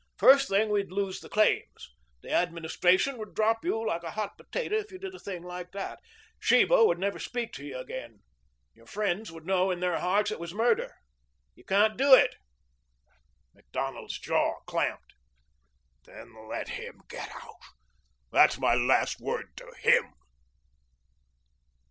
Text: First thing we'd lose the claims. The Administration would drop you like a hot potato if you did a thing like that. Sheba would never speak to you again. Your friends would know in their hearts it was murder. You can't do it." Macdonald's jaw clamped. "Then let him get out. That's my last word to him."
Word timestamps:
First 0.17 0.49
thing 0.49 0.69
we'd 0.69 0.91
lose 0.91 1.19
the 1.19 1.29
claims. 1.29 1.91
The 2.23 2.31
Administration 2.33 3.19
would 3.19 3.35
drop 3.35 3.63
you 3.63 3.85
like 3.85 4.01
a 4.01 4.09
hot 4.09 4.35
potato 4.35 4.77
if 4.77 4.91
you 4.91 4.97
did 4.97 5.13
a 5.13 5.19
thing 5.19 5.43
like 5.43 5.73
that. 5.73 5.99
Sheba 6.39 6.83
would 6.85 6.97
never 6.97 7.19
speak 7.19 7.53
to 7.53 7.63
you 7.63 7.77
again. 7.77 8.23
Your 8.73 8.87
friends 8.87 9.31
would 9.31 9.45
know 9.45 9.69
in 9.69 9.79
their 9.79 9.99
hearts 9.99 10.31
it 10.31 10.39
was 10.39 10.55
murder. 10.55 10.95
You 11.53 11.63
can't 11.63 11.97
do 11.97 12.15
it." 12.15 12.33
Macdonald's 13.53 14.17
jaw 14.17 14.61
clamped. 14.65 15.13
"Then 16.05 16.33
let 16.49 16.67
him 16.69 17.01
get 17.07 17.29
out. 17.35 17.59
That's 18.31 18.57
my 18.57 18.73
last 18.73 19.19
word 19.19 19.55
to 19.57 19.71
him." 19.81 20.15